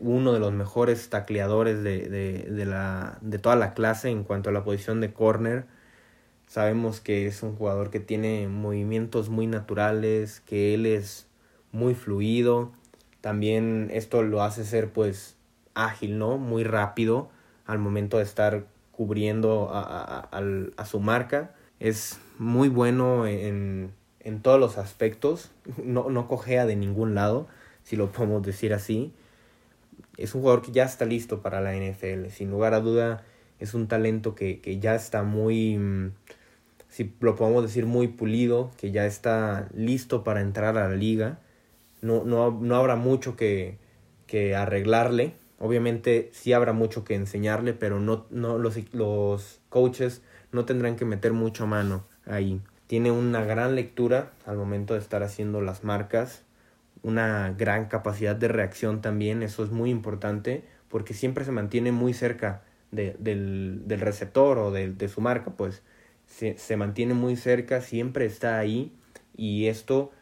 uno 0.00 0.32
de 0.32 0.40
los 0.40 0.52
mejores 0.52 1.08
tacleadores 1.08 1.84
de, 1.84 2.08
de, 2.08 2.38
de, 2.50 2.64
la, 2.64 3.18
de 3.20 3.38
toda 3.38 3.54
la 3.54 3.72
clase 3.72 4.10
en 4.10 4.24
cuanto 4.24 4.50
a 4.50 4.52
la 4.52 4.64
posición 4.64 5.00
de 5.00 5.12
corner. 5.12 5.66
Sabemos 6.48 7.00
que 7.00 7.28
es 7.28 7.44
un 7.44 7.54
jugador 7.54 7.90
que 7.90 8.00
tiene 8.00 8.48
movimientos 8.48 9.28
muy 9.28 9.46
naturales, 9.46 10.40
que 10.40 10.74
él 10.74 10.86
es 10.86 11.28
muy 11.70 11.94
fluido, 11.94 12.72
también 13.26 13.88
esto 13.92 14.22
lo 14.22 14.44
hace 14.44 14.64
ser 14.64 14.92
pues 14.92 15.34
ágil, 15.74 16.16
¿no? 16.16 16.38
Muy 16.38 16.62
rápido 16.62 17.28
al 17.64 17.80
momento 17.80 18.18
de 18.18 18.22
estar 18.22 18.66
cubriendo 18.92 19.68
a, 19.72 20.28
a, 20.76 20.86
su 20.86 21.00
marca. 21.00 21.52
Es 21.80 22.20
muy 22.38 22.68
bueno 22.68 23.26
en, 23.26 23.90
en 24.20 24.42
todos 24.42 24.60
los 24.60 24.78
aspectos. 24.78 25.50
No, 25.82 26.08
no 26.08 26.28
cojea 26.28 26.66
de 26.66 26.76
ningún 26.76 27.16
lado, 27.16 27.48
si 27.82 27.96
lo 27.96 28.12
podemos 28.12 28.44
decir 28.44 28.72
así. 28.72 29.12
Es 30.16 30.36
un 30.36 30.42
jugador 30.42 30.62
que 30.62 30.70
ya 30.70 30.84
está 30.84 31.04
listo 31.04 31.42
para 31.42 31.60
la 31.60 31.74
NFL. 31.74 32.28
Sin 32.28 32.52
lugar 32.52 32.74
a 32.74 32.80
duda, 32.80 33.24
es 33.58 33.74
un 33.74 33.88
talento 33.88 34.36
que, 34.36 34.60
que 34.60 34.78
ya 34.78 34.94
está 34.94 35.24
muy, 35.24 35.76
mm, 35.76 36.12
si 36.88 37.12
lo 37.18 37.34
podemos 37.34 37.64
decir, 37.64 37.86
muy 37.86 38.06
pulido, 38.06 38.70
que 38.76 38.92
ya 38.92 39.04
está 39.04 39.68
listo 39.74 40.22
para 40.22 40.42
entrar 40.42 40.78
a 40.78 40.88
la 40.88 40.94
liga 40.94 41.40
no, 42.06 42.24
no, 42.24 42.50
no 42.50 42.76
habrá 42.76 42.96
mucho 42.96 43.36
que, 43.36 43.78
que, 44.26 44.54
arreglarle. 44.54 45.34
Obviamente 45.58 46.30
sí 46.32 46.52
habrá 46.52 46.72
mucho 46.72 47.04
que 47.04 47.14
enseñarle, 47.14 47.72
pero 47.72 47.98
no, 48.00 48.26
no 48.30 48.58
los, 48.58 48.76
los 48.94 49.60
coaches 49.68 50.22
no 50.52 50.64
tendrán 50.64 50.96
que 50.96 51.04
meter 51.04 51.32
mucho 51.32 51.66
mano 51.66 52.04
ahí. 52.26 52.60
Tiene 52.86 53.10
una 53.10 53.44
gran 53.44 53.74
lectura 53.74 54.32
al 54.44 54.56
momento 54.56 54.94
de 54.94 55.00
estar 55.00 55.22
haciendo 55.22 55.60
las 55.60 55.82
marcas, 55.82 56.44
una 57.02 57.52
gran 57.56 57.86
capacidad 57.86 58.36
de 58.36 58.48
reacción 58.48 59.00
también, 59.00 59.42
eso 59.42 59.64
es 59.64 59.70
muy 59.70 59.90
importante 59.90 60.64
porque 60.88 61.14
siempre 61.14 61.44
se 61.44 61.52
mantiene 61.52 61.92
muy 61.92 62.14
cerca 62.14 62.62
de, 62.90 63.16
del, 63.18 63.82
del, 63.86 64.00
receptor 64.00 64.58
o 64.58 64.70
de, 64.70 64.92
de 64.92 65.08
su 65.08 65.20
marca, 65.20 65.50
pues 65.56 65.82
se, 66.26 66.56
se 66.58 66.76
mantiene 66.76 67.14
muy 67.14 67.36
cerca, 67.36 67.80
siempre 67.80 68.24
está 68.24 68.58
ahí 68.58 68.92
y 69.36 69.66
esto 69.66 70.12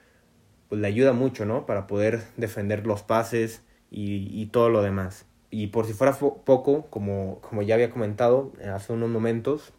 pues 0.74 0.80
le 0.80 0.88
ayuda 0.88 1.12
mucho, 1.12 1.44
¿no? 1.44 1.66
Para 1.66 1.86
poder 1.86 2.24
defender 2.36 2.84
los 2.84 3.04
pases 3.04 3.62
y, 3.92 4.28
y 4.32 4.46
todo 4.46 4.70
lo 4.70 4.82
demás. 4.82 5.24
Y 5.52 5.68
por 5.68 5.86
si 5.86 5.92
fuera 5.92 6.18
poco, 6.18 6.86
como, 6.90 7.40
como 7.42 7.62
ya 7.62 7.76
había 7.76 7.90
comentado 7.90 8.50
hace 8.74 8.92
unos 8.92 9.08
momentos, 9.08 9.72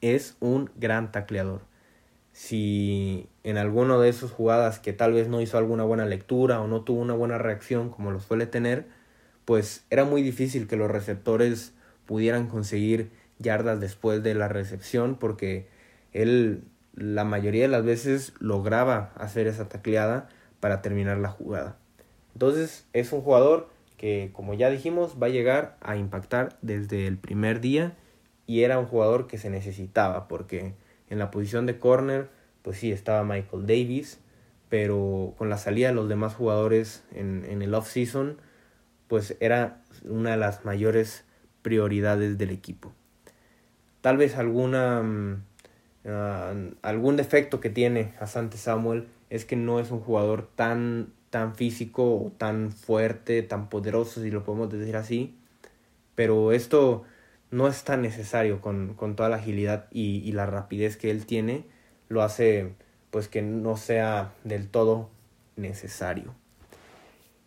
es 0.00 0.36
un 0.40 0.70
gran 0.74 1.12
tacleador. 1.12 1.60
Si 2.32 3.28
en 3.44 3.58
alguno 3.58 4.00
de 4.00 4.08
esas 4.08 4.32
jugadas 4.32 4.80
que 4.80 4.92
tal 4.92 5.12
vez 5.12 5.28
no 5.28 5.40
hizo 5.40 5.56
alguna 5.56 5.84
buena 5.84 6.04
lectura 6.04 6.60
o 6.60 6.66
no 6.66 6.82
tuvo 6.82 7.00
una 7.00 7.14
buena 7.14 7.38
reacción 7.38 7.88
como 7.88 8.10
lo 8.10 8.18
suele 8.18 8.46
tener, 8.46 8.86
pues 9.44 9.84
era 9.88 10.04
muy 10.04 10.22
difícil 10.22 10.66
que 10.66 10.74
los 10.74 10.90
receptores 10.90 11.74
pudieran 12.06 12.48
conseguir 12.48 13.12
yardas 13.38 13.78
después 13.78 14.20
de 14.24 14.34
la 14.34 14.48
recepción 14.48 15.14
porque 15.14 15.68
él 16.10 16.64
la 16.94 17.24
mayoría 17.24 17.62
de 17.62 17.68
las 17.68 17.84
veces 17.84 18.34
lograba 18.38 19.12
hacer 19.16 19.46
esa 19.46 19.68
tacleada 19.68 20.28
para 20.60 20.82
terminar 20.82 21.18
la 21.18 21.28
jugada. 21.28 21.76
Entonces 22.34 22.86
es 22.92 23.12
un 23.12 23.22
jugador 23.22 23.68
que, 23.96 24.30
como 24.32 24.54
ya 24.54 24.70
dijimos, 24.70 25.16
va 25.22 25.26
a 25.26 25.30
llegar 25.30 25.76
a 25.80 25.96
impactar 25.96 26.56
desde 26.62 27.06
el 27.06 27.18
primer 27.18 27.60
día 27.60 27.96
y 28.46 28.62
era 28.62 28.78
un 28.78 28.86
jugador 28.86 29.26
que 29.26 29.38
se 29.38 29.50
necesitaba 29.50 30.28
porque 30.28 30.74
en 31.08 31.18
la 31.18 31.30
posición 31.30 31.66
de 31.66 31.78
corner, 31.78 32.28
pues 32.62 32.78
sí, 32.78 32.92
estaba 32.92 33.24
Michael 33.24 33.66
Davis, 33.66 34.18
pero 34.68 35.34
con 35.36 35.50
la 35.50 35.58
salida 35.58 35.88
de 35.88 35.94
los 35.94 36.08
demás 36.08 36.34
jugadores 36.34 37.04
en, 37.12 37.44
en 37.48 37.62
el 37.62 37.74
off-season, 37.74 38.38
pues 39.08 39.36
era 39.40 39.82
una 40.04 40.30
de 40.30 40.36
las 40.38 40.64
mayores 40.64 41.24
prioridades 41.60 42.38
del 42.38 42.50
equipo. 42.50 42.92
Tal 44.00 44.16
vez 44.16 44.36
alguna 44.36 45.42
Ah, 46.04 46.54
algún 46.82 47.16
defecto 47.16 47.60
que 47.60 47.70
tiene 47.70 48.14
Asante 48.18 48.56
Samuel 48.56 49.06
es 49.30 49.44
que 49.44 49.56
no 49.56 49.78
es 49.80 49.90
un 49.90 50.00
jugador 50.00 50.48
tan, 50.54 51.12
tan 51.30 51.54
físico 51.54 52.02
o 52.16 52.32
tan 52.36 52.72
fuerte, 52.72 53.42
tan 53.42 53.68
poderoso, 53.68 54.20
si 54.20 54.30
lo 54.30 54.44
podemos 54.44 54.70
decir 54.70 54.96
así. 54.96 55.36
Pero 56.14 56.52
esto 56.52 57.04
no 57.50 57.68
es 57.68 57.84
tan 57.84 58.02
necesario 58.02 58.60
con, 58.60 58.96
toda 59.16 59.28
la 59.28 59.36
agilidad 59.36 59.86
y, 59.90 60.18
y, 60.18 60.32
la 60.32 60.46
rapidez 60.46 60.96
que 60.96 61.10
él 61.10 61.26
tiene. 61.26 61.64
Lo 62.08 62.22
hace 62.22 62.74
pues 63.10 63.28
que 63.28 63.42
no 63.42 63.76
sea 63.76 64.34
del 64.44 64.68
todo 64.68 65.10
necesario. 65.56 66.34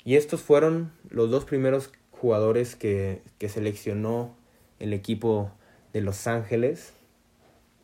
Y 0.04 0.16
estos 0.16 0.42
fueron 0.42 0.92
los 1.10 1.32
dos 1.32 1.46
primeros 1.46 1.92
jugadores 2.12 2.76
que, 2.76 3.22
que 3.40 3.50
seleccionó 3.50 4.36
el 4.80 4.94
equipo 4.94 5.52
de 5.94 6.02
Los 6.02 6.28
Ángeles 6.28 6.95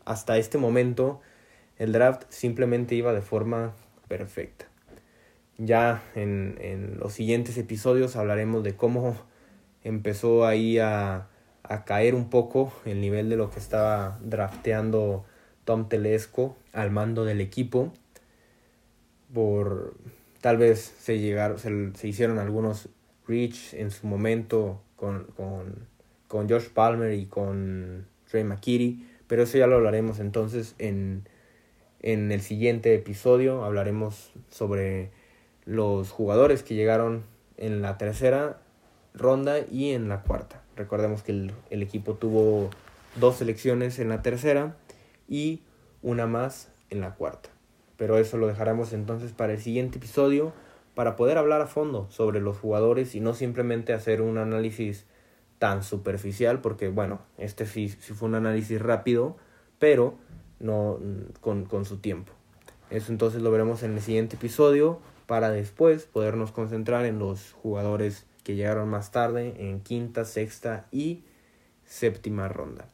hasta 0.06 0.38
este 0.38 0.58
momento 0.58 1.22
el 1.78 1.92
draft 1.94 2.24
simplemente 2.30 2.96
iba 2.96 3.14
de 3.14 3.22
forma 3.22 3.74
perfecta. 4.08 4.68
Ya 5.58 6.04
en, 6.16 6.98
los 7.00 7.14
siguientes 7.14 7.58
episodios 7.58 8.16
hablaremos 8.16 8.64
de 8.64 8.76
cómo 8.76 9.16
empezó 9.84 10.46
ahí 10.46 10.78
a, 10.80 11.28
a, 11.64 11.86
caer 11.86 12.16
un 12.16 12.30
poco 12.30 12.72
el 12.86 13.02
nivel 13.02 13.30
de 13.30 13.36
lo 13.36 13.50
que 13.50 13.60
estaba 13.60 14.20
drafteando 14.22 15.26
Tom 15.66 15.88
Telesco 15.90 16.56
al 16.74 16.92
mando 16.92 17.26
del 17.26 17.42
equipo. 17.42 17.94
Por 19.34 19.96
tal 20.42 20.58
vez 20.58 20.80
se 21.00 21.20
llegaron, 21.20 21.58
se, 21.60 22.08
hicieron 22.08 22.38
algunos 22.40 22.90
reach 23.28 23.74
en 23.74 23.92
su 23.92 24.08
momento 24.08 24.82
con, 24.96 25.26
con, 25.38 25.88
con 26.28 26.50
Josh 26.50 26.70
Palmer 26.70 27.14
y 27.14 27.26
con 27.26 28.08
Trey 28.30 28.44
McKitty 28.44 29.11
pero 29.32 29.44
eso 29.44 29.58
ya 29.58 29.66
lo 29.66 29.78
hablaremos 29.78 30.20
entonces 30.20 30.76
en, 30.78 31.24
en 32.02 32.34
el 32.34 32.42
siguiente 32.42 32.94
episodio. 32.94 33.64
Hablaremos 33.64 34.34
sobre 34.50 35.10
los 35.64 36.12
jugadores 36.12 36.64
que 36.64 36.76
llegaron 36.76 37.24
en 37.56 37.82
la 37.82 37.98
tercera 37.98 38.60
ronda 39.14 39.60
y 39.72 39.92
en 39.92 40.10
la 40.10 40.24
cuarta. 40.24 40.64
Recordemos 40.76 41.24
que 41.24 41.32
el, 41.32 41.54
el, 41.70 41.82
equipo 41.82 42.16
tuvo 42.16 42.72
dos 43.22 43.38
selecciones 43.38 44.00
en 44.00 44.10
la 44.10 44.22
tercera 44.22 44.76
y 45.30 45.62
una 46.02 46.28
más 46.28 46.70
en 46.90 47.00
la 47.00 47.16
cuarta. 47.16 47.52
Pero 47.96 48.18
eso 48.18 48.36
lo 48.36 48.48
dejaremos 48.48 48.92
entonces 48.92 49.32
para 49.32 49.54
el 49.54 49.62
siguiente 49.62 50.00
episodio 50.00 50.52
para 50.94 51.16
poder 51.16 51.38
hablar 51.38 51.62
a 51.62 51.68
fondo 51.68 52.06
sobre 52.10 52.42
los 52.42 52.58
jugadores 52.58 53.16
y 53.16 53.22
no 53.22 53.34
simplemente 53.34 53.94
hacer 53.94 54.22
un 54.22 54.38
análisis 54.38 55.06
tan 55.62 55.84
superficial, 55.84 56.60
porque 56.60 56.88
bueno, 56.88 57.22
este 57.38 57.68
sí, 57.68 57.88
fue 57.88 58.28
un 58.28 58.34
análisis 58.34 58.82
rápido, 58.82 59.38
pero 59.78 60.16
no 60.60 60.98
con, 61.40 61.66
con 61.66 61.86
su 61.86 61.98
tiempo. 61.98 62.34
Eso 62.90 63.12
entonces 63.12 63.44
lo 63.44 63.52
veremos 63.52 63.84
en 63.84 63.94
el 63.94 64.02
siguiente 64.02 64.38
episodio 64.38 65.00
para 65.28 65.52
después 65.52 66.06
podernos 66.06 66.52
concentrar 66.52 67.06
en 67.06 67.20
los 67.20 67.52
jugadores 67.62 68.26
que 68.44 68.56
llegaron 68.56 68.90
más 68.90 69.12
tarde 69.12 69.54
en 69.60 69.82
quinta, 69.82 70.26
sexta 70.26 70.88
y 70.92 71.26
séptima 71.86 72.48
ronda. 72.48 72.88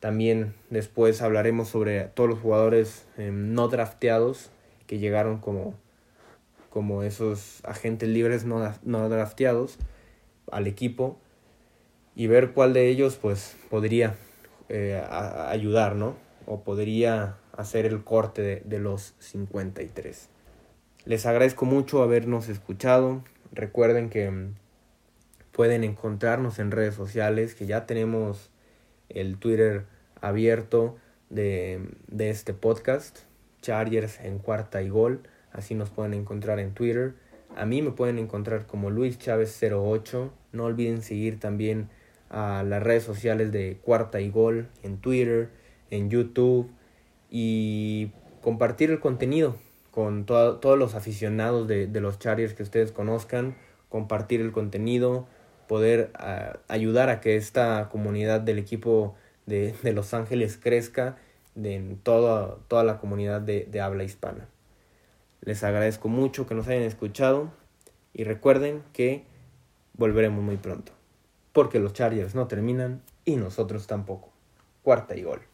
También 0.00 0.52
después 0.68 1.22
hablaremos 1.22 1.68
sobre 1.68 2.06
todos 2.06 2.28
los 2.28 2.40
jugadores 2.40 3.06
em, 3.18 3.54
no 3.54 3.68
drafteados 3.68 4.50
que 4.88 4.98
llegaron 4.98 5.38
como, 5.38 5.74
como 6.70 7.04
esos 7.04 7.64
agentes 7.64 8.08
libres 8.08 8.44
no, 8.44 8.74
no 8.82 9.08
drafteados 9.08 9.78
al 10.50 10.66
equipo 10.66 11.20
y 12.14 12.26
ver 12.26 12.52
cuál 12.52 12.72
de 12.72 12.88
ellos 12.88 13.16
pues 13.16 13.56
podría 13.68 14.14
eh, 14.68 15.02
ayudar, 15.48 15.96
¿no? 15.96 16.16
O 16.46 16.62
podría 16.62 17.36
hacer 17.52 17.86
el 17.86 18.04
corte 18.04 18.42
de, 18.42 18.62
de 18.64 18.78
los 18.78 19.14
53. 19.18 20.28
Les 21.04 21.26
agradezco 21.26 21.64
mucho 21.64 22.02
habernos 22.02 22.48
escuchado. 22.48 23.24
Recuerden 23.52 24.10
que 24.10 24.30
mm, 24.30 24.54
pueden 25.52 25.84
encontrarnos 25.84 26.58
en 26.58 26.70
redes 26.70 26.94
sociales, 26.94 27.54
que 27.54 27.66
ya 27.66 27.86
tenemos 27.86 28.50
el 29.08 29.38
Twitter 29.38 29.86
abierto 30.20 30.96
de, 31.30 31.80
de, 32.06 32.30
este 32.30 32.54
podcast, 32.54 33.20
Chargers 33.62 34.20
en 34.20 34.38
cuarta 34.38 34.82
y 34.82 34.88
gol, 34.88 35.22
así 35.52 35.74
nos 35.74 35.90
pueden 35.90 36.14
encontrar 36.14 36.58
en 36.58 36.74
Twitter. 36.74 37.14
A 37.56 37.66
mí 37.66 37.82
me 37.82 37.90
pueden 37.90 38.18
encontrar 38.18 38.66
como 38.66 38.90
Luis 38.90 39.18
Chávez 39.18 39.58
08. 39.62 40.32
No 40.52 40.64
olviden 40.64 41.02
seguir 41.02 41.40
también 41.40 41.88
a 42.30 42.62
las 42.62 42.82
redes 42.82 43.02
sociales 43.02 43.52
de 43.52 43.78
Cuarta 43.82 44.20
y 44.20 44.30
Gol, 44.30 44.68
en 44.82 44.98
Twitter, 44.98 45.50
en 45.90 46.08
YouTube 46.08 46.70
y 47.28 48.12
compartir 48.40 48.90
el 48.90 49.00
contenido 49.00 49.56
con 49.90 50.24
todos 50.24 50.78
los 50.78 50.94
aficionados 50.94 51.66
de, 51.66 51.88
los 52.00 52.18
Chargers 52.18 52.54
que 52.54 52.62
ustedes 52.62 52.92
conozcan, 52.92 53.56
compartir 53.88 54.40
el 54.40 54.52
contenido, 54.52 55.26
poder 55.66 56.12
ayudar 56.68 57.10
a 57.10 57.20
que 57.20 57.36
esta 57.36 57.88
comunidad 57.90 58.40
del 58.40 58.58
equipo 58.58 59.16
de, 59.46 59.74
Los 59.92 60.14
Ángeles 60.14 60.56
crezca 60.56 61.16
en 61.56 61.98
toda, 61.98 62.58
toda 62.68 62.84
la 62.84 62.98
comunidad 62.98 63.40
de, 63.40 63.66
de 63.68 63.80
habla 63.80 64.04
hispana. 64.04 64.48
Les 65.42 65.64
agradezco 65.64 66.08
mucho 66.08 66.46
que 66.46 66.54
nos 66.54 66.68
hayan 66.68 66.84
escuchado 66.84 67.50
y 68.14 68.22
recuerden 68.24 68.82
que 68.92 69.24
volveremos 69.96 70.42
muy 70.42 70.56
pronto 70.56 70.99
porque 71.52 71.78
los 71.78 71.92
Chargers 71.92 72.34
no 72.34 72.46
terminan 72.46 73.02
y 73.24 73.36
nosotros 73.36 73.86
tampoco. 73.86 74.30
Cuarta 74.82 75.16
y 75.16 75.22
gol. 75.22 75.49